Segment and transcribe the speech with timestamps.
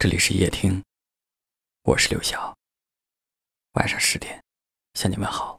[0.00, 0.80] 这里是夜听，
[1.82, 2.56] 我是刘晓。
[3.72, 4.40] 晚上十点
[4.94, 5.58] 向你们好。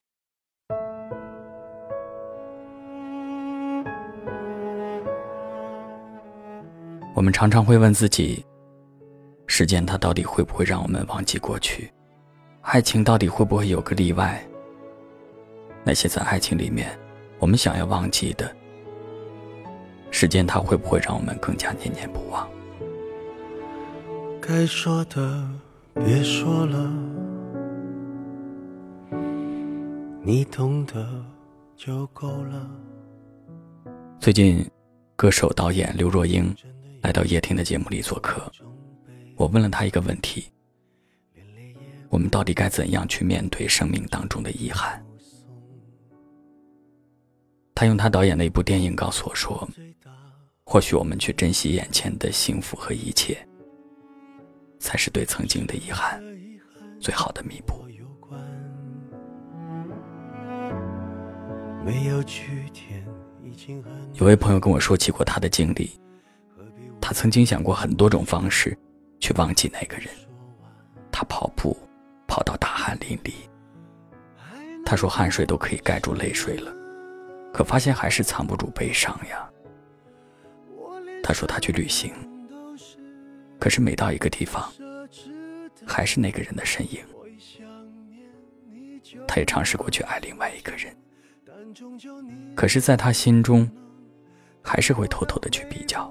[7.14, 8.46] 我们常常会问自己：
[9.46, 11.92] 时间它到底会不会让我们忘记过去？
[12.62, 14.42] 爱情到底会不会有个例外？
[15.84, 16.98] 那些在爱情里面
[17.40, 18.56] 我们想要忘记的，
[20.12, 22.50] 时间它会不会让我们更加念念不忘？
[24.52, 25.48] 该说的
[25.94, 26.92] 别说了，
[30.24, 31.24] 你懂得
[31.78, 32.68] 就够了。
[34.20, 34.68] 最近，
[35.16, 36.52] 歌手导演刘若英
[37.04, 38.52] 来到叶听的节目里做客，
[39.36, 40.48] 我问了她一个问题：
[42.10, 45.00] 我们到底该怎样去面对生命当中的遗憾？
[47.76, 49.70] 他用他导演的一部电影告诉我说：
[50.66, 53.38] 或许我们去珍惜眼前的幸福和一切。
[54.80, 56.22] 才是对曾经的遗憾
[57.00, 57.86] 最好的弥补。
[64.14, 65.92] 有位朋友跟我说起过他的经历，
[67.02, 68.78] 他曾经想过很多种方式
[69.20, 70.08] 去忘记那个人。
[71.12, 71.76] 他跑步
[72.28, 73.34] 跑到大汗淋漓，
[74.86, 76.72] 他说汗水都可以盖住泪水了，
[77.54, 79.50] 可发现还是藏不住悲伤呀。
[81.24, 82.14] 他说他去旅行。
[83.60, 84.72] 可是每到一个地方，
[85.86, 87.00] 还是那个人的身影。
[89.28, 90.96] 他也尝试过去爱另外一个人，
[92.56, 93.70] 可是，在他心中，
[94.62, 96.10] 还是会偷偷的去比较。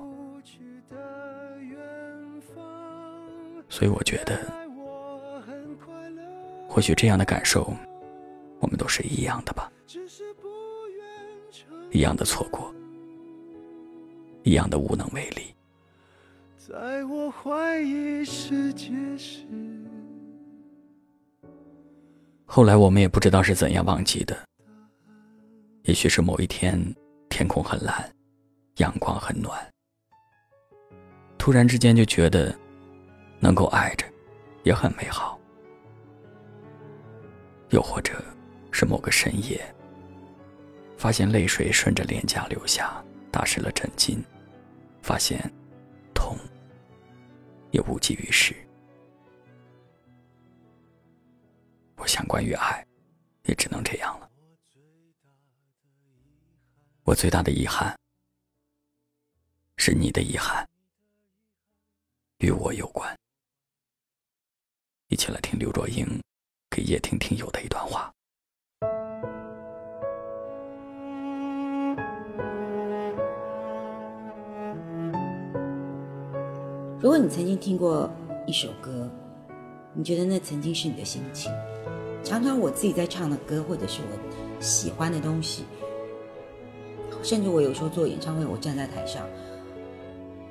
[3.68, 4.46] 所以，我觉得，
[6.68, 7.72] 或许这样的感受，
[8.60, 9.70] 我们都是一样的吧。
[11.90, 12.72] 一样的错过，
[14.42, 15.54] 一样的无能为力。
[16.68, 19.46] 在我怀疑世界时，
[22.44, 24.36] 后来我们也不知道是怎样忘记的。
[25.84, 26.78] 也许是某一天，
[27.30, 28.06] 天空很蓝，
[28.76, 29.58] 阳光很暖，
[31.38, 32.54] 突然之间就觉得
[33.40, 34.04] 能够爱着
[34.62, 35.40] 也很美好。
[37.70, 38.22] 又或者
[38.70, 39.58] 是某个深夜，
[40.98, 44.18] 发现泪水顺着脸颊流下，打湿了枕巾，
[45.00, 45.50] 发现。
[47.88, 48.54] 无济于事。
[51.96, 52.86] 我想，关于爱，
[53.44, 54.30] 也只能这样了。
[57.02, 57.98] 我最大的遗憾，
[59.78, 60.68] 是你的遗憾，
[62.38, 63.18] 与我有关。
[65.08, 66.06] 一起来听刘若英
[66.70, 68.14] 给叶听听友的一段话。
[77.00, 78.10] 如果你曾经听过
[78.44, 79.08] 一首歌，
[79.94, 81.52] 你觉得那曾经是你的心情。
[82.24, 85.62] 常常我自己在唱的歌，或者是我喜欢的东西，
[87.22, 89.24] 甚至我有时候做演唱会，我站在台上，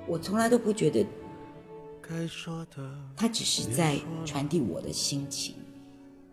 [0.08, 1.06] 我从来都不觉得，
[3.18, 5.56] 他只是在传递我的心情。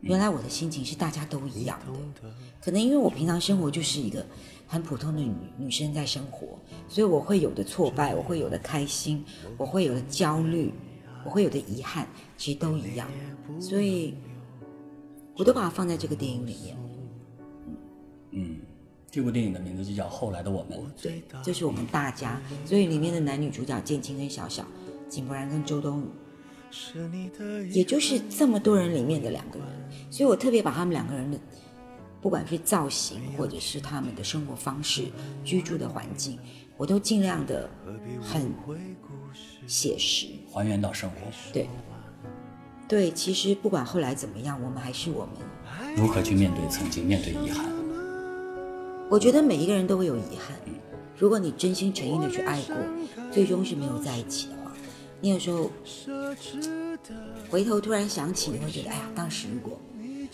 [0.01, 1.77] 原来我的心情是大家都一样
[2.23, 2.29] 的，
[2.63, 4.25] 可能因为我平常生活就是一个
[4.67, 6.59] 很普通的女女生在生活，
[6.89, 9.25] 所以我会有的挫败，我会有的开心，
[9.57, 10.73] 我会有的焦虑，
[11.25, 13.09] 我会有的遗憾，其实都一样，
[13.61, 14.15] 所以
[15.37, 16.77] 我都把它放在这个电影里面。
[18.33, 18.59] 嗯，
[19.11, 24.67] 这部电影的名字就叫《后来的我们》，对，就是我们大家，所以里面的男女主角建青跟小小，
[25.09, 26.07] 井柏然跟周冬雨。
[27.71, 29.69] 也就是这么多人里面的两个人，
[30.11, 31.39] 所以我特别把他们两个人的，
[32.25, 35.09] 不管是造型或者是他们的生活方式、
[35.45, 36.39] 居住的环境，
[36.75, 37.69] 我都尽量的
[38.19, 38.51] 很
[39.67, 41.17] 写实，还原到生活。
[41.53, 41.69] 对，
[42.89, 45.35] 对，其实不管后来怎么样，我们还是我们。
[45.95, 47.67] 如何去面对曾经，面对遗憾？
[49.11, 50.59] 我觉得每一个人都会有遗憾。
[51.19, 52.75] 如果你真心诚意的去爱过，
[53.31, 54.73] 最终是没有在一起的话。
[55.21, 55.71] 你有时候
[57.51, 59.79] 回头突然想起，你会觉得，哎呀，当时如果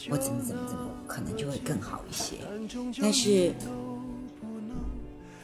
[0.09, 2.37] 我怎么怎么怎么，可能就会更好一些。
[3.03, 3.53] 但是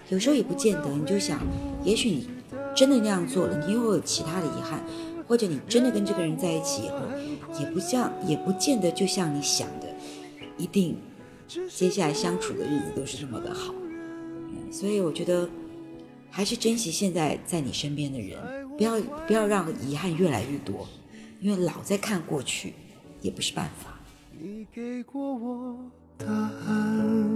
[0.08, 1.41] 有时候也不见得，你就想，
[1.85, 2.29] 也许你
[2.75, 4.82] 真的那样做了，你又有其他的遗憾，
[5.26, 6.97] 或者你真的跟这个人在一起以后，
[7.61, 9.88] 也不像，也不见得就像你想的，
[10.56, 10.97] 一定
[11.69, 13.75] 接下来相处的日子都是这么的好。
[14.70, 15.49] 所以我觉得，
[16.31, 18.38] 还是珍惜现在在你身边的人。
[18.76, 20.87] 不要不要让遗憾越来越多，
[21.41, 22.75] 因为老在看过去
[23.23, 23.95] 也不是办法。
[24.38, 27.35] 你给过我答案。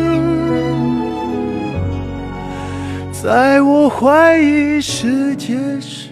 [3.21, 6.09] 在我怀疑世界时，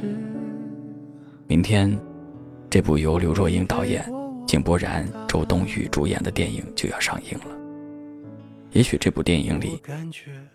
[1.48, 2.00] 明天，
[2.70, 4.06] 这部由刘若英导演、
[4.46, 7.46] 井柏然、周冬雨主演的电影就要上映了。
[8.74, 9.82] 也许这部电影里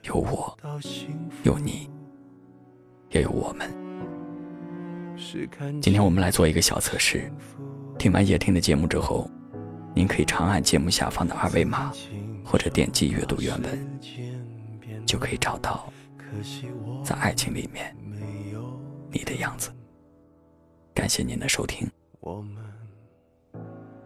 [0.04, 0.56] 有我，
[1.42, 1.90] 有你，
[3.10, 3.68] 也有我们。
[5.82, 7.28] 今天我们来做一个小测试，
[7.98, 9.28] 听完叶听的节目之后，
[9.92, 11.90] 您可以长按节目下方的二维码，
[12.44, 14.00] 或者点击阅读原文，
[15.04, 15.92] 就可以找到。
[17.04, 17.96] 在爱情里面，
[19.10, 19.70] 你的样子。
[20.94, 21.90] 感谢您的收听，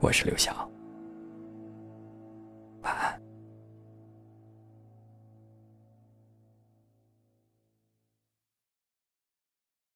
[0.00, 0.68] 我是刘晓。